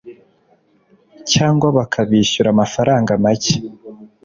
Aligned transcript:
cyangwa 1.31 1.67
bakabishyura 1.77 2.47
amafaranga 2.51 3.11
make 3.23 3.55